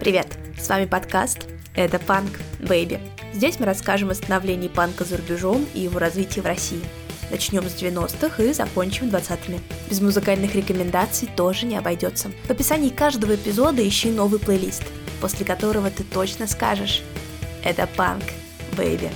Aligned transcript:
Привет! 0.00 0.26
С 0.58 0.68
вами 0.68 0.86
подкаст 0.86 1.46
«Это 1.76 2.00
панк, 2.00 2.40
baby». 2.58 2.98
Здесь 3.32 3.60
мы 3.60 3.66
расскажем 3.66 4.10
о 4.10 4.14
становлении 4.14 4.66
панка 4.66 5.04
за 5.04 5.18
рубежом 5.18 5.64
и 5.72 5.80
его 5.80 6.00
развитии 6.00 6.40
в 6.40 6.46
России. 6.46 6.82
Начнем 7.30 7.62
с 7.62 7.80
90-х 7.80 8.42
и 8.42 8.52
закончим 8.52 9.06
20-ми. 9.08 9.60
Без 9.88 10.00
музыкальных 10.00 10.56
рекомендаций 10.56 11.28
тоже 11.36 11.64
не 11.64 11.76
обойдется. 11.76 12.32
В 12.46 12.50
описании 12.50 12.88
каждого 12.88 13.36
эпизода 13.36 13.86
ищи 13.86 14.10
новый 14.10 14.40
плейлист, 14.40 14.82
после 15.20 15.46
которого 15.46 15.88
ты 15.88 16.02
точно 16.02 16.48
скажешь 16.48 17.04
«Это 17.62 17.88
панк, 17.96 18.24
baby». 18.76 19.12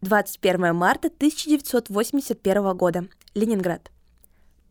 Двадцать 0.00 0.38
первое 0.38 0.72
марта 0.72 1.08
1981 1.08 2.74
года. 2.74 3.04
Ленинград. 3.34 3.90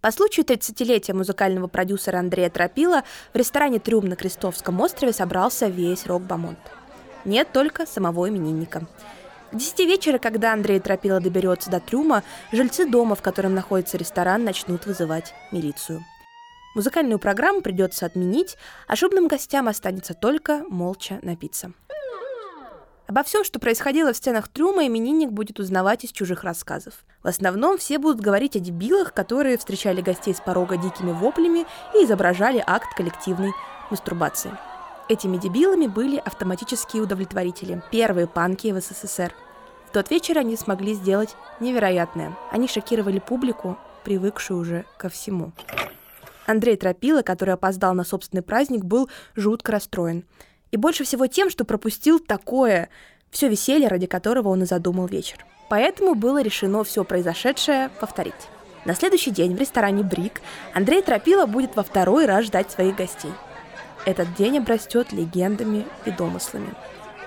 По 0.02 0.12
случаю 0.12 0.46
30-летия 0.46 1.14
музыкального 1.14 1.68
продюсера 1.68 2.20
Андрея 2.20 2.50
Тропила 2.50 3.04
в 3.34 3.38
ресторане 3.38 3.80
«Трюм» 3.80 4.06
на 4.06 4.16
Крестовском 4.16 4.80
острове 4.80 5.12
собрался 5.12 5.68
весь 5.68 6.06
рок-бамонт. 6.06 6.60
Нет 7.26 7.50
только 7.52 7.86
самого 7.86 8.30
именинника. 8.30 8.88
К 9.52 9.56
10 9.58 9.80
вечера, 9.80 10.18
когда 10.18 10.54
Андрей 10.54 10.80
Тропила 10.80 11.20
доберется 11.20 11.70
до 11.70 11.82
трюма, 11.82 12.24
жильцы 12.54 12.86
дома, 12.86 13.16
в 13.16 13.22
котором 13.22 13.54
находится 13.54 13.98
ресторан, 13.98 14.46
начнут 14.46 14.86
вызывать 14.86 15.34
милицию. 15.52 16.06
Музыкальную 16.76 17.20
программу 17.20 17.62
придется 17.62 18.06
отменить, 18.06 18.58
а 18.88 18.96
шубным 18.96 19.28
гостям 19.28 19.68
останется 19.68 20.14
только 20.14 20.64
молча 20.70 21.20
напиться. 21.24 21.74
Обо 23.10 23.24
всем, 23.24 23.44
что 23.44 23.58
происходило 23.58 24.14
в 24.14 24.18
стенах 24.18 24.50
трюма, 24.50 24.86
именинник 24.86 25.32
будет 25.32 25.60
узнавать 25.60 26.04
из 26.04 26.12
чужих 26.12 26.44
рассказов. 26.44 26.94
В 27.24 27.28
основном 27.28 27.80
все 27.80 27.98
будут 27.98 28.22
говорить 28.22 28.56
о 28.56 28.60
дебилах, 28.60 29.16
которые 29.16 29.58
встречали 29.58 30.00
гостей 30.00 30.36
с 30.36 30.40
порога 30.40 30.78
дикими 30.78 31.12
воплями 31.12 31.66
и 31.96 32.06
изображали 32.06 32.64
акт 32.64 32.96
коллективной 32.96 33.52
мастурбации. 33.90 34.52
Этими 35.08 35.38
дебилами 35.38 35.88
были 35.88 36.18
автоматические 36.18 37.02
удовлетворители, 37.02 37.82
первые 37.92 38.28
панки 38.28 38.72
в 38.72 38.80
СССР. 38.80 39.34
В 39.88 39.92
тот 39.92 40.12
вечер 40.12 40.38
они 40.38 40.56
смогли 40.56 40.94
сделать 40.94 41.36
невероятное. 41.60 42.38
Они 42.52 42.68
шокировали 42.68 43.18
публику, 43.18 43.80
привыкшую 44.04 44.60
уже 44.60 44.86
ко 45.00 45.10
всему. 45.10 45.52
Андрей 46.46 46.78
Тропила, 46.78 47.24
который 47.24 47.56
опоздал 47.56 47.96
на 47.96 48.04
собственный 48.04 48.44
праздник, 48.44 48.84
был 48.84 49.10
жутко 49.36 49.72
расстроен. 49.72 50.26
И 50.72 50.78
больше 50.78 51.04
всего 51.04 51.28
тем, 51.28 51.50
что 51.50 51.66
пропустил 51.66 52.20
такое, 52.20 52.90
все 53.32 53.48
веселье, 53.50 53.88
ради 53.88 54.08
которого 54.08 54.50
он 54.50 54.64
и 54.64 54.66
задумал 54.66 55.08
вечер. 55.08 55.46
Поэтому 55.70 56.16
было 56.16 56.42
решено 56.42 56.84
все 56.84 57.04
произошедшее 57.04 57.90
повторить. 58.00 58.50
На 58.86 58.96
следующий 58.96 59.32
день 59.32 59.56
в 59.56 59.60
ресторане 59.60 60.04
«Брик» 60.04 60.42
Андрей 60.74 61.02
Тропила 61.02 61.46
будет 61.46 61.76
во 61.76 61.84
второй 61.84 62.26
раз 62.26 62.46
ждать 62.46 62.72
своих 62.72 62.96
гостей. 62.96 63.32
Этот 64.06 64.34
день 64.36 64.58
обрастет 64.58 65.12
легендами 65.12 65.86
и 66.06 66.12
домыслами. 66.12 66.74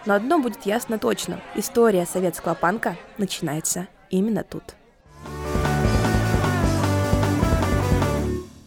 Но 0.07 0.15
одно 0.15 0.39
будет 0.39 0.67
ясно 0.67 0.99
точно. 0.99 1.41
История 1.55 2.07
советского 2.07 2.55
панка 2.55 2.97
начинается 3.19 3.87
именно 4.11 4.43
тут. 4.43 4.75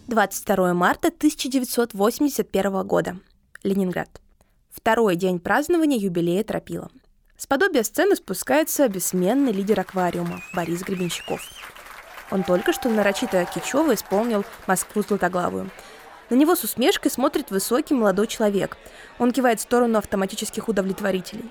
22 0.07 0.73
марта 0.73 1.09
1981 1.09 2.87
года. 2.87 3.17
Ленинград. 3.63 4.21
Второй 4.75 5.15
день 5.15 5.39
празднования 5.39 5.97
юбилея 5.97 6.43
Тропила. 6.43 6.89
С 7.37 7.47
подобия 7.47 7.81
сцены 7.81 8.15
спускается 8.17 8.87
бессменный 8.89 9.53
лидер 9.53 9.79
аквариума 9.79 10.41
Борис 10.53 10.81
Гребенщиков. 10.81 11.41
Он 12.29 12.43
только 12.43 12.73
что 12.73 12.89
нарочито 12.89 13.45
кичево 13.45 13.93
исполнил 13.93 14.43
«Москву 14.67 15.01
златоглавую». 15.01 15.71
На 16.29 16.35
него 16.35 16.55
с 16.55 16.65
усмешкой 16.65 17.09
смотрит 17.09 17.51
высокий 17.51 17.93
молодой 17.93 18.27
человек. 18.27 18.77
Он 19.17 19.31
кивает 19.31 19.59
в 19.59 19.63
сторону 19.63 19.97
автоматических 19.97 20.67
удовлетворителей. 20.67 21.50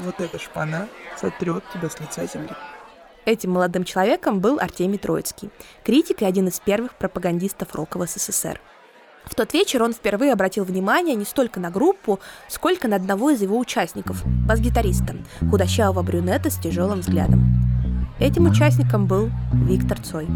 Вот 0.00 0.20
эта 0.20 0.38
шпана 0.38 0.88
сотрет 1.20 1.62
тебя 1.72 1.88
с 1.88 2.00
лица 2.00 2.26
земли. 2.26 2.54
Этим 3.24 3.52
молодым 3.52 3.84
человеком 3.84 4.40
был 4.40 4.58
Артемий 4.58 4.98
Троицкий, 4.98 5.50
критик 5.84 6.22
и 6.22 6.24
один 6.24 6.48
из 6.48 6.58
первых 6.58 6.96
пропагандистов 6.96 7.72
рока 7.74 7.98
в 7.98 8.06
СССР. 8.06 8.60
В 9.24 9.34
тот 9.34 9.52
вечер 9.52 9.82
он 9.82 9.92
впервые 9.92 10.32
обратил 10.32 10.64
внимание 10.64 11.14
не 11.14 11.24
столько 11.24 11.60
на 11.60 11.70
группу, 11.70 12.20
сколько 12.48 12.88
на 12.88 12.96
одного 12.96 13.30
из 13.30 13.40
его 13.40 13.58
участников, 13.58 14.22
бас-гитариста, 14.46 15.16
худощавого 15.50 16.02
брюнета 16.02 16.50
с 16.50 16.58
тяжелым 16.58 17.00
взглядом. 17.00 17.44
Этим 18.18 18.46
участником 18.46 19.06
был 19.06 19.30
Виктор 19.52 20.00
Цой, 20.00 20.28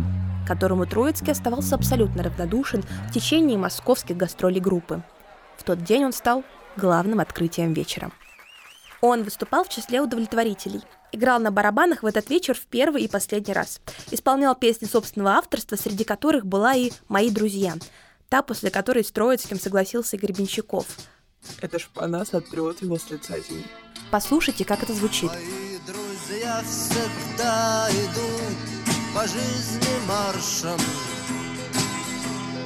которому 0.47 0.87
Троицкий 0.87 1.33
оставался 1.33 1.75
абсолютно 1.75 2.23
равнодушен 2.23 2.83
в 3.09 3.13
течение 3.13 3.59
московских 3.59 4.17
гастролей 4.17 4.61
группы. 4.61 5.03
В 5.57 5.63
тот 5.63 5.83
день 5.83 6.05
он 6.05 6.13
стал 6.13 6.45
главным 6.77 7.21
открытием 7.21 7.73
вечера. 7.73 8.11
Он 9.01 9.23
выступал 9.23 9.65
в 9.65 9.69
числе 9.69 10.01
удовлетворителей, 10.01 10.81
играл 11.13 11.39
на 11.39 11.51
барабанах 11.51 12.03
в 12.03 12.07
этот 12.07 12.31
вечер 12.31 12.55
в 12.55 12.67
первый 12.67 13.03
и 13.03 13.09
последний 13.09 13.53
раз, 13.53 13.81
исполнял 14.11 14.55
песни 14.55 14.87
собственного 14.87 15.33
авторства, 15.37 15.77
среди 15.77 16.05
которых 16.05 16.47
была 16.47 16.75
и 16.75 16.91
«Мои 17.09 17.31
друзья», 17.31 17.75
та, 18.29 18.43
после 18.43 18.71
которой 18.71 19.05
с 19.05 19.11
Троицким 19.11 19.59
согласился 19.59 20.17
Гребенщиков. 20.17 20.87
Это 21.61 21.79
шпана 21.79 22.25
сотрет 22.25 22.83
его 22.83 22.99
с 22.99 23.11
лица 23.11 23.39
земли. 23.39 23.65
Послушайте, 24.11 24.65
как 24.65 24.83
это 24.83 24.95
звучит. 24.95 25.31
Мои 25.31 25.79
друзья 25.87 26.63
всегда 26.65 27.89
идут 27.91 28.57
по 29.15 29.27
жизни 29.27 30.07
маршем 30.07 30.79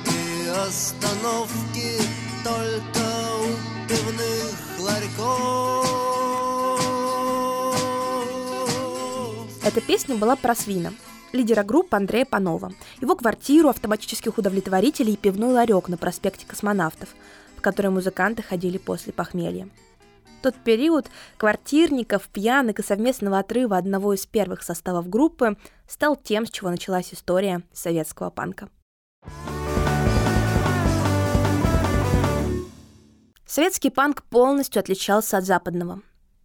И 0.06 0.48
остановки 0.48 2.00
только 2.42 3.06
у 3.38 3.48
пивных 3.88 4.80
ларьков 4.80 6.00
Эта 9.62 9.80
песня 9.80 10.16
была 10.16 10.36
про 10.36 10.54
свина, 10.54 10.92
лидера 11.32 11.62
группы 11.62 11.96
Андрея 11.96 12.24
Панова, 12.24 12.72
его 13.00 13.16
квартиру, 13.16 13.68
автоматических 13.68 14.38
удовлетворителей 14.38 15.14
и 15.14 15.16
пивной 15.16 15.52
ларек 15.52 15.88
на 15.88 15.96
проспекте 15.96 16.46
Космонавтов, 16.46 17.10
в 17.56 17.60
который 17.60 17.90
музыканты 17.90 18.42
ходили 18.42 18.78
после 18.78 19.12
похмелья. 19.12 19.68
Тот 20.42 20.54
период 20.54 21.06
квартирников, 21.36 22.28
пьянок 22.28 22.78
и 22.78 22.82
совместного 22.82 23.38
отрыва 23.38 23.76
одного 23.76 24.14
из 24.14 24.24
первых 24.24 24.62
составов 24.62 25.08
группы 25.08 25.56
стал 25.86 26.16
тем, 26.16 26.46
с 26.46 26.50
чего 26.50 26.70
началась 26.70 27.12
история 27.12 27.62
советского 27.72 28.30
панка. 28.30 28.70
Советский 33.44 33.90
панк 33.90 34.22
полностью 34.22 34.80
отличался 34.80 35.36
от 35.36 35.44
западного. 35.44 36.02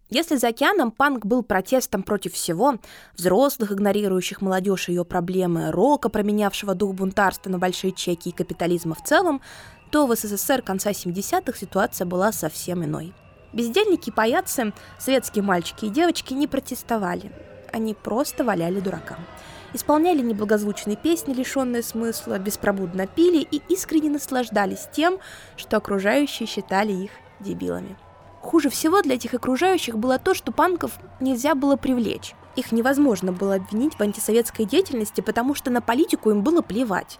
Если 0.09 0.35
за 0.35 0.49
океаном 0.49 0.91
панк 0.91 1.25
был 1.25 1.41
протестом 1.41 2.03
против 2.03 2.33
всего, 2.33 2.75
взрослых, 3.15 3.71
игнорирующих 3.71 4.39
молодежь 4.41 4.87
и 4.87 4.91
ее 4.91 5.03
проблемы, 5.03 5.71
рока, 5.71 6.09
променявшего 6.09 6.75
дух 6.75 6.93
бунтарства 6.93 7.49
на 7.49 7.57
большие 7.57 7.91
чеки 7.91 8.29
и 8.29 8.31
капитализма 8.31 8.93
в 8.93 9.03
целом, 9.03 9.41
то 9.89 10.05
в 10.05 10.15
СССР 10.15 10.61
конца 10.61 10.91
70-х 10.91 11.57
ситуация 11.57 12.05
была 12.05 12.31
совсем 12.31 12.83
иной. 12.83 13.13
Бездельники 13.51 14.09
и 14.09 14.13
паяцы, 14.13 14.73
советские 14.99 15.43
мальчики 15.43 15.85
и 15.85 15.89
девочки 15.89 16.33
не 16.33 16.45
протестовали. 16.45 17.31
Они 17.73 17.93
просто 17.95 18.43
валяли 18.43 18.81
дуракам. 18.81 19.25
Исполняли 19.73 20.21
неблагозвучные 20.21 20.97
песни, 20.97 21.33
лишенные 21.33 21.81
смысла, 21.81 22.37
беспробудно 22.37 23.07
пили 23.07 23.41
и 23.49 23.61
искренне 23.69 24.09
наслаждались 24.09 24.87
тем, 24.93 25.17
что 25.57 25.77
окружающие 25.77 26.47
считали 26.47 26.93
их 26.93 27.11
дебилами. 27.39 27.97
Хуже 28.45 28.69
всего 28.69 29.01
для 29.01 29.15
этих 29.15 29.33
окружающих 29.33 29.97
было 29.97 30.19
то, 30.19 30.35
что 30.35 30.51
панков 30.51 30.99
нельзя 31.19 31.55
было 31.55 31.77
привлечь. 31.77 32.35
Их 32.55 32.71
невозможно 32.71 33.31
было 33.31 33.55
обвинить 33.55 33.95
в 33.95 34.01
антисоветской 34.01 34.65
деятельности, 34.65 35.21
потому 35.21 35.55
что 35.55 35.71
на 35.71 35.81
политику 35.81 36.29
им 36.29 36.43
было 36.43 36.61
плевать. 36.61 37.17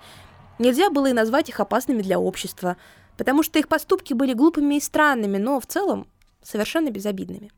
Нельзя 0.60 0.92
было 0.92 1.08
и 1.08 1.14
назвать 1.14 1.50
их 1.50 1.60
опасными 1.60 2.04
для 2.04 2.20
общества, 2.20 2.78
потому 3.18 3.42
что 3.42 3.58
их 3.58 3.68
поступки 3.68 4.14
были 4.14 4.34
глупыми 4.34 4.76
и 4.76 4.80
странными, 4.80 5.40
но 5.40 5.60
в 5.60 5.66
целом 5.66 6.06
совершенно 6.44 6.92
безобидными. 6.92 7.52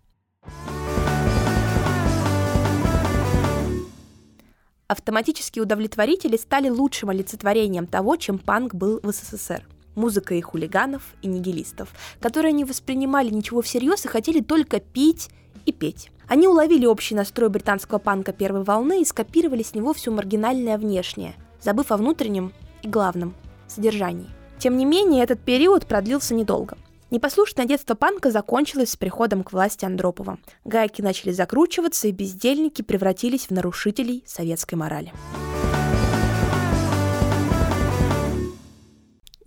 Автоматические 4.88 5.64
удовлетворители 5.64 6.38
стали 6.38 6.70
лучшим 6.70 7.10
олицетворением 7.10 7.86
того, 7.86 8.16
чем 8.16 8.40
панк 8.40 8.74
был 8.74 9.02
в 9.04 9.12
СССР– 9.12 9.68
музыка 9.98 10.36
и 10.36 10.42
хулиганов, 10.42 11.02
и 11.22 11.28
нигилистов, 11.28 11.90
которые 12.22 12.54
не 12.54 12.64
воспринимали 12.64 13.30
ничего 13.30 13.62
всерьез 13.62 14.06
и 14.06 14.08
хотели 14.08 14.40
только 14.40 14.80
пить 14.80 15.30
и 15.66 15.74
петь. 15.74 16.12
Они 16.30 16.48
уловили 16.48 16.86
общий 16.86 17.16
настрой 17.16 17.50
британского 17.50 18.00
панка 18.00 18.32
первой 18.32 18.64
волны 18.64 19.02
и 19.02 19.06
скопировали 19.06 19.64
с 19.64 19.74
него 19.74 19.94
все 19.94 20.12
маргинальное 20.12 20.78
внешнее, 20.78 21.36
забыв 21.62 21.92
о 21.92 21.98
внутреннем 21.98 22.54
и 22.82 22.88
главном– 22.88 23.34
содержании. 23.68 24.30
Тем 24.60 24.78
не 24.78 24.86
менее, 24.86 25.24
этот 25.24 25.40
период 25.40 25.86
продлился 25.86 26.34
недолго. 26.34 26.78
Непослушное 27.10 27.66
детство 27.66 27.96
панка 27.96 28.32
закончилось 28.32 28.92
с 28.92 28.98
приходом 28.98 29.44
к 29.44 29.54
власти 29.54 29.86
Андропова. 29.86 30.40
Гайки 30.66 31.02
начали 31.02 31.32
закручиваться, 31.32 32.08
и 32.10 32.12
бездельники 32.12 32.82
превратились 32.82 33.46
в 33.46 33.52
нарушителей 33.52 34.24
советской 34.26 34.76
морали. 34.76 35.14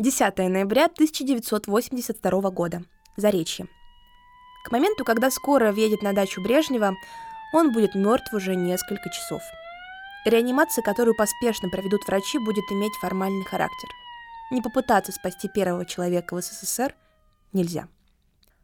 10 0.00 0.38
ноября 0.38 0.86
1982 0.86 2.50
года. 2.50 2.82
Заречье. 3.18 3.68
К 4.64 4.72
моменту, 4.72 5.04
когда 5.04 5.30
скоро 5.30 5.72
въедет 5.72 6.00
на 6.00 6.14
дачу 6.14 6.40
Брежнева, 6.40 6.94
он 7.52 7.70
будет 7.70 7.94
мертв 7.94 8.32
уже 8.32 8.54
несколько 8.54 9.10
часов. 9.10 9.42
Реанимация, 10.24 10.82
которую 10.82 11.14
поспешно 11.14 11.68
проведут 11.68 12.00
врачи, 12.06 12.38
будет 12.38 12.64
иметь 12.72 12.94
формальный 13.02 13.44
характер. 13.44 13.90
Не 14.50 14.62
попытаться 14.62 15.12
спасти 15.12 15.48
первого 15.48 15.84
человека 15.84 16.34
в 16.34 16.40
СССР 16.40 16.94
нельзя. 17.52 17.86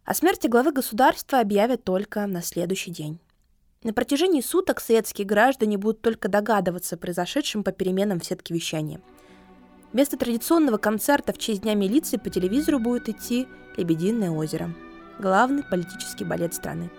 О 0.06 0.15
смерти 0.15 0.47
главы 0.47 0.73
государства 0.73 1.41
объявят 1.41 1.85
только 1.85 2.27
на 2.27 2.41
следующий 2.41 2.93
день. 2.93 3.21
На 3.83 3.93
протяжении 3.93 4.41
суток 4.41 4.81
советские 4.81 5.27
граждане 5.27 5.77
будут 5.77 6.00
только 6.00 6.31
догадываться 6.31 6.94
о 6.94 6.99
произошедшем 6.99 7.62
по 7.62 7.73
переменам 7.73 8.21
в 8.21 8.25
сетке 8.25 8.55
вещания. 8.55 9.03
Вместо 9.93 10.17
традиционного 10.17 10.79
концерта 10.79 11.33
в 11.33 11.38
честь 11.38 11.62
Дня 11.62 11.75
милиции 11.75 12.17
по 12.17 12.31
телевизору 12.31 12.79
будет 12.79 13.09
идти 13.09 13.47
«Лебединое 13.77 14.31
озеро»– 14.31 14.71
главный 15.19 15.62
политический 15.62 16.25
балет 16.25 16.55
страны. 16.55 16.91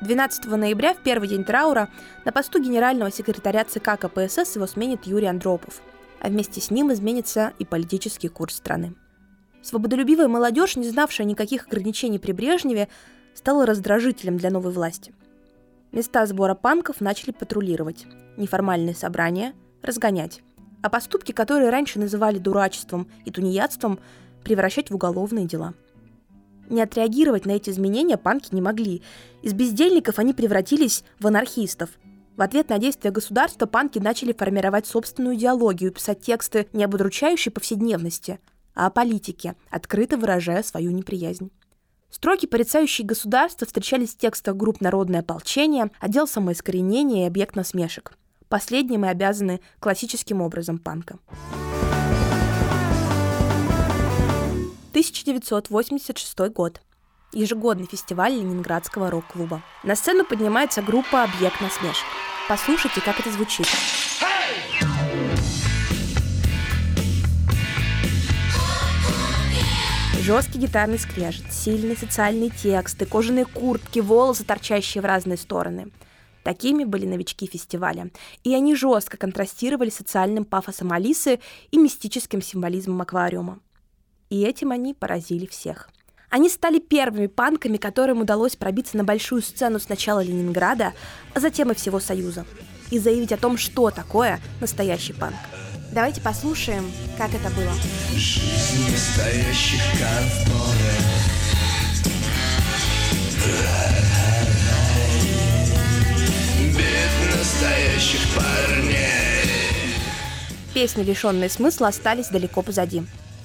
12 0.00 0.46
ноября, 0.46 0.94
в 0.94 0.98
первый 0.98 1.28
день 1.28 1.44
траура, 1.44 1.88
на 2.24 2.32
посту 2.32 2.62
генерального 2.62 3.10
секретаря 3.10 3.64
ЦК 3.64 3.98
КПСС 3.98 4.56
его 4.56 4.66
сменит 4.66 5.06
Юрий 5.06 5.26
Андропов, 5.26 5.80
а 6.20 6.28
вместе 6.28 6.60
с 6.60 6.70
ним 6.70 6.92
изменится 6.92 7.52
и 7.58 7.64
политический 7.64 8.28
курс 8.28 8.56
страны. 8.56 8.94
Свободолюбивая 9.62 10.28
молодежь, 10.28 10.76
не 10.76 10.88
знавшая 10.88 11.26
никаких 11.26 11.66
ограничений 11.66 12.18
при 12.18 12.32
Брежневе, 12.32 12.88
стала 13.34 13.66
раздражителем 13.66 14.36
для 14.36 14.50
новой 14.50 14.72
власти. 14.72 15.14
Места 15.92 16.26
сбора 16.26 16.54
панков 16.54 17.00
начали 17.00 17.30
патрулировать, 17.30 18.06
неформальные 18.36 18.94
собрания 18.94 19.54
разгонять, 19.82 20.42
а 20.86 20.88
поступки, 20.88 21.32
которые 21.32 21.70
раньше 21.70 21.98
называли 21.98 22.38
дурачеством 22.38 23.08
и 23.24 23.30
тунеядством, 23.30 23.98
превращать 24.44 24.90
в 24.90 24.94
уголовные 24.94 25.46
дела. 25.46 25.74
Не 26.68 26.82
отреагировать 26.82 27.46
на 27.46 27.52
эти 27.52 27.70
изменения 27.70 28.16
панки 28.16 28.54
не 28.54 28.60
могли. 28.60 29.02
Из 29.42 29.52
бездельников 29.52 30.18
они 30.18 30.32
превратились 30.32 31.04
в 31.20 31.26
анархистов. 31.26 31.90
В 32.36 32.42
ответ 32.42 32.68
на 32.68 32.78
действия 32.78 33.10
государства 33.10 33.66
панки 33.66 33.98
начали 33.98 34.32
формировать 34.32 34.86
собственную 34.86 35.36
идеологию 35.36 35.92
писать 35.92 36.20
тексты 36.20 36.66
не 36.72 36.84
об 36.84 36.94
удручающей 36.94 37.50
повседневности– 37.52 38.40
а 38.76 38.86
о 38.86 38.90
политике, 38.90 39.56
открыто 39.70 40.16
выражая 40.16 40.62
свою 40.62 40.92
неприязнь. 40.92 41.50
Строки, 42.10 42.46
порицающие 42.46 43.06
государство, 43.06 43.66
встречались 43.66 44.10
в 44.10 44.18
текстах 44.18 44.54
групп 44.54 44.80
«Народное 44.80 45.20
ополчение», 45.20 45.90
«Отдел 45.98 46.28
самоискоренения» 46.28 47.24
и 47.24 47.26
«Объект 47.26 47.56
насмешек». 47.56 48.16
Последние 48.48 48.98
мы 48.98 49.08
обязаны 49.08 49.60
классическим 49.80 50.40
образом 50.40 50.78
панка. 50.78 51.18
1986 54.90 56.38
год. 56.54 56.80
Ежегодный 57.32 57.86
фестиваль 57.86 58.32
Ленинградского 58.32 59.10
рок-клуба. 59.10 59.62
На 59.82 59.96
сцену 59.96 60.24
поднимается 60.24 60.80
группа 60.80 61.24
«Объект 61.24 61.60
насмешек». 61.60 62.06
Послушайте, 62.48 63.00
как 63.00 63.18
это 63.20 63.30
звучит. 63.30 63.66
Жесткий 70.22 70.58
гитарный 70.58 70.98
скрежет, 70.98 71.52
сильные 71.52 71.96
социальные 71.96 72.50
тексты, 72.50 73.06
кожаные 73.06 73.44
куртки, 73.44 73.98
волосы, 73.98 74.44
торчащие 74.44 75.02
в 75.02 75.04
разные 75.04 75.36
стороны. 75.36 75.88
Такими 76.46 76.84
были 76.84 77.06
новички 77.06 77.48
фестиваля. 77.48 78.08
И 78.44 78.54
они 78.54 78.76
жестко 78.76 79.16
контрастировали 79.16 79.90
социальным 79.90 80.44
пафосом 80.44 80.92
Алисы 80.92 81.40
и 81.72 81.76
мистическим 81.76 82.40
символизмом 82.40 83.02
аквариума. 83.02 83.58
И 84.30 84.44
этим 84.44 84.70
они 84.70 84.94
поразили 84.94 85.46
всех. 85.46 85.88
Они 86.30 86.48
стали 86.48 86.78
первыми 86.78 87.26
панками, 87.26 87.78
которым 87.78 88.20
удалось 88.20 88.54
пробиться 88.54 88.96
на 88.96 89.02
большую 89.02 89.42
сцену 89.42 89.80
сначала 89.80 90.22
Ленинграда, 90.22 90.92
а 91.34 91.40
затем 91.40 91.72
и 91.72 91.74
всего 91.74 91.98
Союза. 91.98 92.46
И 92.92 93.00
заявить 93.00 93.32
о 93.32 93.38
том, 93.38 93.56
что 93.56 93.90
такое 93.90 94.38
настоящий 94.60 95.14
панк. 95.14 95.34
Давайте 95.90 96.20
послушаем, 96.20 96.88
как 97.18 97.30
это 97.34 97.50
было. 97.56 97.72
Жизнь 98.14 98.88
настоящих 98.92 99.82
ковбоев. 99.98 101.26
Настоящих 107.56 108.20
парней. 108.36 108.96
Песни, 110.74 111.02
лишенные 111.02 111.48
смысла, 111.48 111.88
остались 111.88 112.28
далеко 112.28 112.60
позади. 112.60 113.02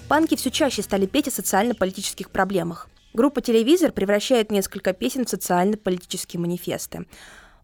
Панки 0.10 0.36
все 0.36 0.52
чаще 0.52 0.81
стали 0.81 1.06
петь 1.06 1.30
о 1.30 1.31
социально-политических 1.31 2.30
проблемах. 2.30 2.90
Группа 3.13 3.42
«Телевизор» 3.42 3.94
превращает 3.94 4.52
несколько 4.52 4.92
песен 4.92 5.25
в 5.25 5.30
социально-политические 5.30 6.42
манифесты. 6.42 7.06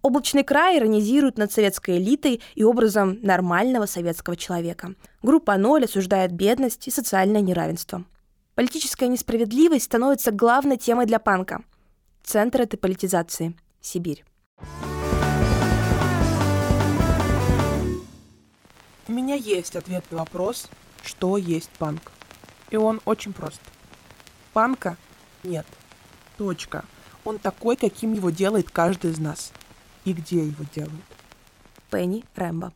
Облачный 0.02 0.44
край 0.44 0.78
иронизирует 0.78 1.38
над 1.38 1.52
советской 1.52 1.98
элитой 1.98 2.42
и 2.56 2.64
образом 2.64 3.20
нормального 3.22 3.86
советского 3.86 4.38
человека. 4.38 4.94
Группа 5.22 5.58
«Ноль» 5.58 5.84
осуждает 5.84 6.32
бедность 6.32 6.88
и 6.88 6.92
социальное 6.92 7.42
неравенство. 7.42 8.06
Политическая 8.56 9.10
несправедливость 9.10 9.86
становится 9.86 10.32
главной 10.32 10.78
темой 10.78 11.08
для 11.08 11.20
панка. 11.20 11.64
Центр 12.24 12.62
этой 12.62 12.78
политизации– 12.78 13.54
Сибирь. 13.82 14.24
У 19.08 19.12
меня 19.12 19.36
есть 19.36 19.76
ответ 19.76 20.04
на 20.12 20.20
вопрос, 20.20 20.68
что 21.04 21.38
есть 21.38 21.70
панк. 21.78 22.12
И 22.70 22.78
он 22.78 23.02
очень 23.06 23.34
прост. 23.34 23.62
Панка 24.54 24.98
нет. 25.44 25.66
Точка. 26.38 26.84
Он 27.24 27.40
такой, 27.40 27.76
каким 27.76 28.14
его 28.14 28.30
делает 28.30 28.70
каждый 28.70 29.12
из 29.12 29.20
нас– 29.20 29.52
и 30.08 30.14
где 30.14 30.38
его 30.38 30.64
делают? 30.74 31.04
Пенни 31.92 32.24
Рэмбо. 32.34 32.72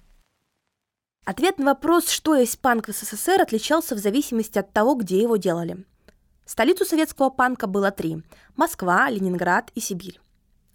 Ответ 1.23 1.59
на 1.59 1.65
вопрос, 1.67 2.09
что 2.09 2.35
есть 2.35 2.59
панк 2.59 2.89
в 2.89 2.91
СССР, 2.91 3.41
отличался 3.41 3.95
в 3.95 3.99
зависимости 3.99 4.59
от 4.59 4.73
того, 4.73 4.95
где 4.95 5.21
его 5.21 5.37
делали. 5.37 5.85
Столицу 6.45 6.83
советского 6.83 7.29
панка 7.29 7.67
было 7.67 7.89
три– 7.89 8.21
Москва, 8.57 9.09
Ленинград 9.09 9.71
и 9.75 9.79
Сибирь. 9.79 10.19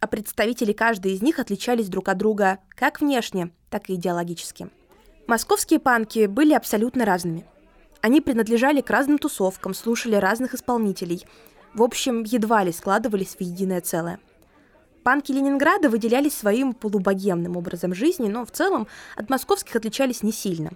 А 0.00 0.06
представители 0.06 0.72
каждой 0.72 1.12
из 1.12 1.20
них 1.20 1.38
отличались 1.38 1.90
друг 1.90 2.08
от 2.08 2.16
друга 2.16 2.58
как 2.70 3.02
внешне, 3.02 3.50
так 3.68 3.90
и 3.90 3.94
идеологически. 3.96 4.70
Московские 5.26 5.80
панки 5.80 6.26
были 6.26 6.54
абсолютно 6.54 7.04
разными. 7.04 7.44
Они 8.00 8.20
принадлежали 8.20 8.80
к 8.80 8.90
разным 8.90 9.18
тусовкам, 9.18 9.74
слушали 9.74 10.14
разных 10.16 10.54
исполнителей. 10.54 11.26
В 11.74 11.82
общем, 11.82 12.22
едва 12.22 12.64
ли 12.64 12.72
складывались 12.72 13.36
в 13.36 13.40
единое 13.40 13.80
целое– 13.80 14.18
Панки 15.06 15.30
Ленинграда 15.30 15.88
выделялись 15.88 16.34
своим 16.34 16.72
полубогемным 16.72 17.56
образом 17.56 17.94
жизни, 17.94 18.26
но 18.26 18.44
в 18.44 18.50
целом 18.50 18.88
от 19.14 19.30
московских 19.30 19.76
отличались 19.76 20.24
не 20.24 20.32
сильно. 20.32 20.72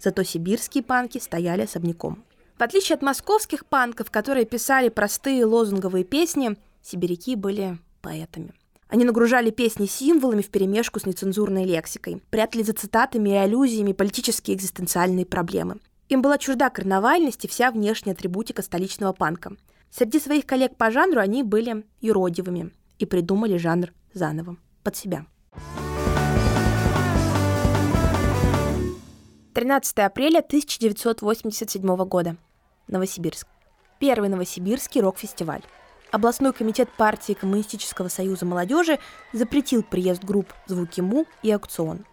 Зато 0.00 0.24
сибирские 0.24 0.82
панки 0.82 1.18
стояли 1.18 1.62
особняком. 1.62 2.24
В 2.58 2.62
отличие 2.64 2.96
от 2.96 3.02
московских 3.02 3.64
панков, 3.64 4.10
которые 4.10 4.44
писали 4.44 4.88
простые 4.88 5.44
лозунговые 5.44 6.02
песни, 6.02 6.56
сибиряки 6.82 7.36
были 7.36 7.78
поэтами. 8.02 8.52
Они 8.90 9.04
нагружали 9.04 9.50
песни 9.50 9.86
символами 9.86 10.42
вперемешку 10.42 10.98
с 10.98 11.06
нецензурной 11.06 11.64
лексикой, 11.64 12.20
прятали 12.30 12.64
за 12.64 12.72
цитатами 12.72 13.30
и 13.30 13.34
аллюзиями 13.34 13.92
политические 13.92 14.56
экзистенциальные 14.56 15.26
проблемы. 15.26 15.78
Им 16.08 16.22
была 16.22 16.38
чужда 16.38 16.70
карнавальность 16.70 17.44
и 17.44 17.48
вся 17.48 17.70
внешняя 17.70 18.12
атрибутика 18.12 18.62
столичного 18.62 19.12
панка. 19.12 19.52
Среди 19.92 20.18
своих 20.18 20.44
коллег 20.44 20.76
по 20.76 20.90
жанру 20.90 21.20
они 21.20 21.44
были 21.44 21.84
юродивыми, 22.00 22.72
и 22.98 23.06
придумали 23.06 23.56
жанр 23.58 23.92
заново, 24.12 24.56
под 24.82 24.96
себя. 24.96 25.24
13 29.54 29.98
апреля 29.98 30.38
1987 30.38 31.96
года. 32.06 32.36
Новосибирск. 32.88 33.46
Первый 34.00 34.28
новосибирский 34.28 35.00
рок-фестиваль. 35.00 35.62
Областной 36.12 36.52
комитет 36.52 36.88
партии 36.90 37.34
Коммунистического 37.34 38.08
союза 38.08 38.44
молодежи 38.44 38.98
запретил 39.32 39.82
приезд 39.82 40.24
групп 40.24 40.52
«Звуки 40.66 41.00
Му» 41.00 41.26
и 41.42 41.52
«Аукцион». 41.52 42.04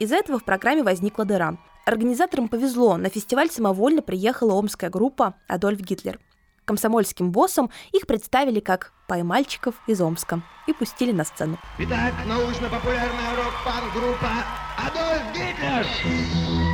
Из-за 0.00 0.16
этого 0.16 0.40
в 0.40 0.44
программе 0.44 0.82
возникла 0.82 1.24
дыра. 1.24 1.56
Организаторам 1.86 2.48
повезло, 2.48 2.96
на 2.96 3.10
фестиваль 3.10 3.50
самовольно 3.50 4.02
приехала 4.02 4.54
омская 4.54 4.90
группа 4.90 5.34
«Адольф 5.46 5.80
Гитлер», 5.80 6.18
комсомольским 6.64 7.30
боссом 7.30 7.70
их 7.92 8.06
представили 8.06 8.60
как 8.60 8.92
поймальчиков 9.06 9.74
из 9.86 10.00
Омска 10.00 10.42
и 10.66 10.72
пустили 10.72 11.12
на 11.12 11.24
сцену. 11.24 11.58
Итак, 11.78 12.12
научно-популярная 12.26 13.36
рок-пан-группа 13.36 14.30
«Адольф 14.78 15.32
Гитлер». 15.32 16.73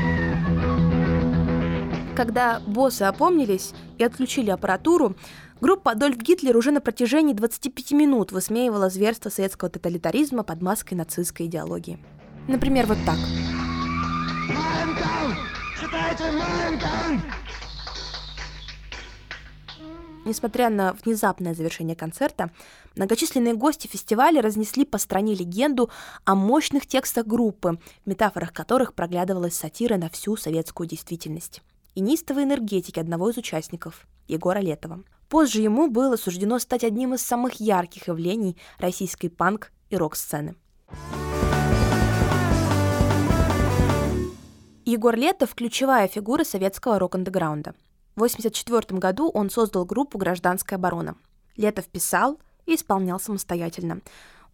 Когда 2.20 2.60
боссы 2.66 3.04
опомнились 3.04 3.72
и 3.96 4.04
отключили 4.04 4.50
аппаратуру, 4.50 5.16
группа 5.62 5.92
«Адольф 5.92 6.18
Гитлер» 6.18 6.54
уже 6.54 6.70
на 6.70 6.82
протяжении 6.82 7.32
25 7.32 7.92
минут 7.92 8.30
высмеивала 8.30 8.90
зверство 8.90 9.30
советского 9.30 9.70
тоталитаризма 9.70 10.42
под 10.42 10.60
маской 10.60 10.92
нацистской 10.92 11.46
идеологии. 11.46 11.98
Например, 12.46 12.84
вот 12.84 12.98
так. 13.06 13.16
Несмотря 20.26 20.68
на 20.68 20.92
внезапное 21.02 21.54
завершение 21.54 21.96
концерта, 21.96 22.50
многочисленные 22.96 23.54
гости 23.54 23.86
фестиваля 23.86 24.42
разнесли 24.42 24.84
по 24.84 24.98
стране 24.98 25.34
легенду 25.34 25.88
о 26.26 26.34
мощных 26.34 26.86
текстах 26.86 27.26
группы, 27.26 27.78
в 28.04 28.06
метафорах 28.10 28.52
которых 28.52 28.92
проглядывалась 28.92 29.54
сатира 29.54 29.96
на 29.96 30.10
всю 30.10 30.36
советскую 30.36 30.86
действительность. 30.86 31.62
И 31.94 32.00
неистовой 32.00 32.44
энергетики 32.44 33.00
одного 33.00 33.30
из 33.30 33.37
участников, 33.37 34.06
Егора 34.28 34.61
Летова. 34.61 35.02
Позже 35.28 35.61
ему 35.61 35.88
было 35.88 36.16
суждено 36.16 36.59
стать 36.59 36.85
одним 36.85 37.14
из 37.14 37.23
самых 37.23 37.61
ярких 37.61 38.09
явлений 38.09 38.56
российской 38.78 39.28
панк 39.28 39.73
и 39.88 39.97
рок-сцены. 39.97 40.54
Егор 44.85 45.14
Летов– 45.14 45.54
ключевая 45.56 46.09
фигура 46.09 46.42
советского 46.42 46.99
рок-андеграунда. 46.99 47.75
В 48.16 48.23
1984 48.23 48.99
году 48.99 49.28
он 49.28 49.50
создал 49.50 49.85
группу 49.85 50.18
«Гражданская 50.18 50.78
оборона». 50.78 51.16
Летов 51.56 51.87
писал 51.87 52.40
и 52.66 52.75
исполнял 52.75 53.20
самостоятельно. 53.20 54.00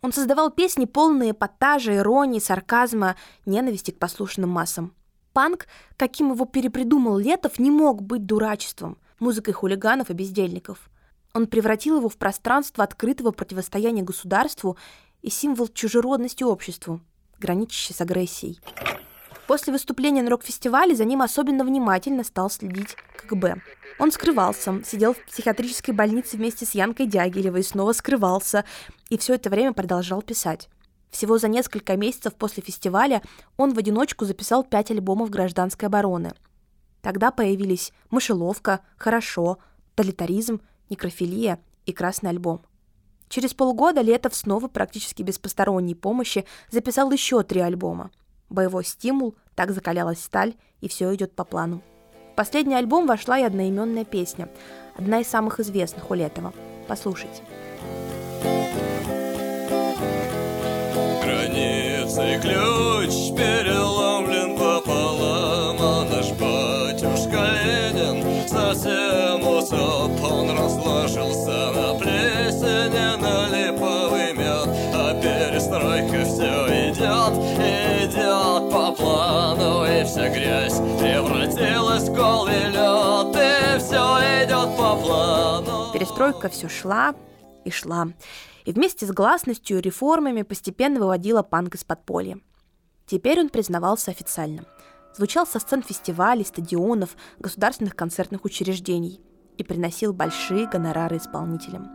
Он 0.02 0.12
создавал 0.12 0.50
песни, 0.50 0.84
полные 0.84 1.30
эпатажа, 1.30 1.96
иронии, 1.96 2.38
сарказма, 2.38 3.16
ненависти 3.46 3.92
к 3.92 3.98
послушным 3.98 4.50
массам. 4.50 4.92
Панк, 5.36 5.66
каким 5.98 6.32
его 6.32 6.46
перепридумал 6.46 7.18
Летов, 7.18 7.58
не 7.58 7.70
мог 7.70 8.00
быть 8.00 8.24
дурачеством, 8.24 8.96
музыкой 9.18 9.52
хулиганов 9.52 10.08
и 10.08 10.14
бездельников. 10.14 10.88
Он 11.34 11.46
превратил 11.46 11.98
его 11.98 12.08
в 12.08 12.16
пространство 12.16 12.82
открытого 12.82 13.32
противостояния 13.32 14.02
государству 14.02 14.78
и 15.20 15.28
символ 15.28 15.68
чужеродности 15.68 16.42
обществу, 16.42 17.02
граничащий 17.38 17.94
с 17.94 18.00
агрессией. 18.00 18.58
После 19.46 19.74
выступления 19.74 20.22
на 20.22 20.30
рок-фестивале 20.30 20.94
за 20.94 21.04
ним 21.04 21.20
особенно 21.20 21.64
внимательно 21.64 22.24
стал 22.24 22.48
следить 22.48 22.96
КГБ. 23.18 23.60
Он 23.98 24.12
скрывался, 24.12 24.82
сидел 24.86 25.12
в 25.12 25.22
психиатрической 25.26 25.92
больнице 25.92 26.38
вместе 26.38 26.64
с 26.64 26.70
Янкой 26.70 27.08
Дягилевой, 27.08 27.62
снова 27.62 27.92
скрывался, 27.92 28.64
и 29.10 29.18
все 29.18 29.34
это 29.34 29.50
время 29.50 29.74
продолжал 29.74 30.22
писать. 30.22 30.70
Всего 31.10 31.38
за 31.38 31.48
несколько 31.48 31.96
месяцев 31.96 32.34
после 32.34 32.62
фестиваля 32.62 33.22
он 33.56 33.72
в 33.74 33.78
одиночку 33.78 34.24
записал 34.24 34.64
пять 34.64 34.90
альбомов 34.90 35.30
гражданской 35.30 35.88
обороны. 35.88 36.32
Тогда 37.00 37.30
появились 37.30 37.92
«Мышеловка», 38.10 38.80
«Хорошо», 38.96 39.58
«Тоталитаризм», 39.94 40.60
«Некрофилия» 40.90 41.60
и 41.84 41.92
«Красный 41.92 42.30
альбом». 42.30 42.60
Через 43.28 43.54
полгода 43.54 44.02
Летов 44.02 44.34
снова 44.34 44.68
практически 44.68 45.22
без 45.22 45.38
посторонней 45.38 45.94
помощи 45.94 46.44
записал 46.70 47.10
еще 47.10 47.42
три 47.42 47.60
альбома– 47.60 48.10
Боевой 48.48 48.84
стимул, 48.84 49.34
так 49.54 49.72
закалялась 49.72 50.22
сталь, 50.22 50.54
и 50.80 50.88
все 50.88 51.12
идет 51.14 51.32
по 51.34 51.44
плану. 51.44 51.82
В 52.32 52.36
последний 52.36 52.74
альбом 52.74 53.06
вошла 53.06 53.38
и 53.38 53.42
одноименная 53.42 54.04
песня, 54.04 54.48
одна 54.96 55.20
из 55.20 55.28
самых 55.28 55.58
известных 55.58 56.10
у 56.10 56.14
Летова. 56.14 56.52
Послушайте. 56.86 57.42
Границы 62.16 62.40
ключ 62.40 63.36
переломлен 63.36 64.56
пополам, 64.56 65.76
а 65.78 66.06
наш 66.10 66.30
батюшка 66.30 67.50
Ленин 67.62 68.48
совсем 68.48 69.46
усоп, 69.46 70.12
он 70.22 70.50
разложился 70.50 71.72
на 71.72 71.94
плесени, 71.98 73.20
на 73.20 73.48
липовый 73.48 74.32
мед, 74.32 74.68
а 74.94 75.12
перестройка 75.20 76.24
все 76.24 76.88
идет, 76.88 77.34
идет 77.60 78.72
по 78.72 78.92
плану 78.92 79.84
И 79.84 80.04
вся 80.04 80.30
грязь 80.30 80.78
превратилась 80.98 82.08
в 82.08 82.14
голый 82.14 82.70
лед 82.70 83.36
И 83.36 83.78
все 83.78 84.44
идет 84.44 84.74
по 84.78 84.96
плану. 84.96 85.92
Перестройка 85.92 86.48
все 86.48 86.68
шла 86.70 87.14
и 87.66 87.70
шла. 87.70 88.08
И 88.64 88.72
вместе 88.72 89.06
с 89.06 89.10
гласностью 89.10 89.78
и 89.78 89.80
реформами 89.82 90.42
постепенно 90.42 91.00
выводила 91.00 91.42
панк 91.42 91.74
из 91.74 91.84
подполья. 91.84 92.38
Теперь 93.06 93.40
он 93.40 93.48
признавался 93.48 94.10
официально. 94.10 94.64
Звучал 95.14 95.46
со 95.46 95.58
сцен 95.58 95.82
фестивалей, 95.82 96.44
стадионов, 96.44 97.16
государственных 97.38 97.96
концертных 97.96 98.44
учреждений 98.44 99.20
и 99.58 99.62
приносил 99.62 100.12
большие 100.12 100.68
гонорары 100.68 101.16
исполнителям. 101.16 101.90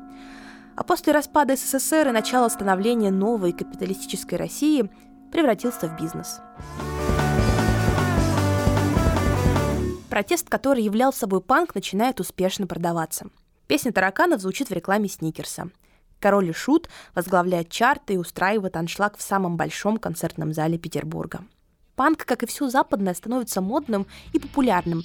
А 0.76 0.84
после 0.84 1.14
распада 1.14 1.56
СССР 1.56 2.10
и 2.10 2.12
начала 2.12 2.50
становления 2.50 3.12
новой 3.12 3.52
капиталистической 3.52 4.36
России 4.36 4.90
превратился 5.32 5.88
в 5.88 6.02
бизнес. 6.02 6.40
Протест, 10.10 10.50
который 10.50 10.84
являл 10.84 11.14
собой 11.14 11.42
панк, 11.42 11.76
начинает 11.76 12.20
успешно 12.20 12.68
продаваться. 12.68 13.28
Песня 13.72 13.94
тараканов 13.94 14.42
звучит 14.42 14.70
в 14.70 14.74
рекламе 14.74 15.08
Сникерса. 15.08 15.70
Король 16.20 16.50
и 16.50 16.52
Шут 16.52 16.90
возглавляет 17.16 17.70
чарты 17.70 18.16
и 18.16 18.18
устраивает 18.18 18.76
аншлаг 18.76 19.16
в 19.16 19.22
самом 19.22 19.56
большом 19.56 19.96
концертном 19.96 20.54
зале 20.54 20.78
Петербурга. 20.78 21.46
Панк, 21.96 22.26
как 22.26 22.44
и 22.44 22.48
все 22.48 22.68
западное, 22.68 23.14
становится 23.14 23.62
модным 23.62 24.08
и 24.34 24.40
популярным. 24.40 25.04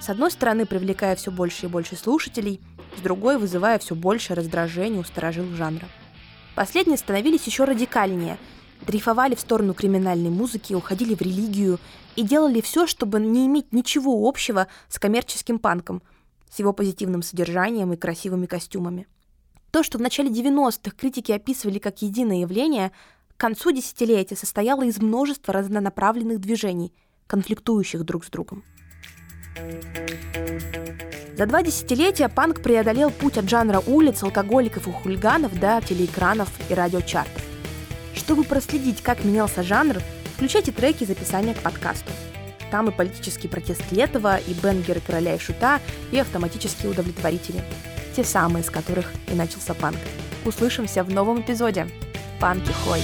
С 0.00 0.08
одной 0.08 0.32
стороны, 0.32 0.66
привлекая 0.66 1.14
все 1.14 1.30
больше 1.30 1.66
и 1.66 1.68
больше 1.68 1.94
слушателей, 1.94 2.60
с 2.96 3.00
другой, 3.02 3.38
вызывая 3.38 3.78
все 3.78 3.94
больше 3.94 4.34
раздражения 4.34 4.98
у 4.98 5.04
сторожил 5.04 5.46
жанра. 5.54 5.86
Последние 6.56 6.98
становились 6.98 7.46
еще 7.46 7.62
радикальнее 7.62 8.36
дрейфовали 8.80 9.34
в 9.34 9.40
сторону 9.40 9.74
криминальной 9.74 10.30
музыки, 10.30 10.74
уходили 10.74 11.14
в 11.14 11.20
религию 11.20 11.78
и 12.16 12.22
делали 12.22 12.60
все, 12.60 12.86
чтобы 12.86 13.20
не 13.20 13.46
иметь 13.46 13.72
ничего 13.72 14.28
общего 14.28 14.66
с 14.88 14.98
коммерческим 14.98 15.58
панком, 15.58 16.02
с 16.50 16.58
его 16.58 16.72
позитивным 16.72 17.22
содержанием 17.22 17.92
и 17.92 17.96
красивыми 17.96 18.46
костюмами. 18.46 19.06
То, 19.70 19.82
что 19.82 19.98
в 19.98 20.00
начале 20.00 20.30
90-х 20.30 20.96
критики 20.96 21.32
описывали 21.32 21.78
как 21.78 22.00
единое 22.02 22.40
явление, 22.40 22.92
к 23.36 23.40
концу 23.40 23.70
десятилетия 23.70 24.36
состояло 24.36 24.82
из 24.84 24.98
множества 24.98 25.54
разнонаправленных 25.54 26.40
движений, 26.40 26.92
конфликтующих 27.26 28.04
друг 28.04 28.24
с 28.24 28.30
другом. 28.30 28.64
За 31.36 31.46
два 31.46 31.62
десятилетия 31.62 32.28
панк 32.28 32.62
преодолел 32.62 33.12
путь 33.12 33.38
от 33.38 33.48
жанра 33.48 33.80
улиц, 33.86 34.22
алкоголиков 34.24 34.88
и 34.88 34.90
хулиганов 34.90 35.56
до 35.60 35.80
телеэкранов 35.80 36.48
и 36.68 36.74
радиочартов. 36.74 37.44
Чтобы 38.12 38.42
проследить, 38.42 39.02
как 39.02 39.24
менялся 39.24 39.62
жанр, 39.62 39.98
включайте 40.34 40.72
треки 40.72 41.04
из 41.04 41.10
описания 41.10 41.54
к 41.54 41.60
подкасту. 41.60 42.10
Там 42.70 42.88
и 42.88 42.92
политический 42.92 43.48
протест 43.48 43.82
Летова, 43.90 44.36
и 44.36 44.52
бенгеры 44.52 45.00
короля 45.00 45.34
и 45.34 45.38
шута, 45.38 45.80
и 46.12 46.18
автоматические 46.18 46.90
удовлетворители. 46.90 47.62
Те 48.14 48.24
самые, 48.24 48.64
с 48.64 48.70
которых 48.70 49.12
и 49.28 49.34
начался 49.34 49.74
панк. 49.74 49.98
Услышимся 50.44 51.04
в 51.04 51.10
новом 51.10 51.40
эпизоде. 51.40 51.88
Панки 52.40 52.72
хой! 52.84 53.00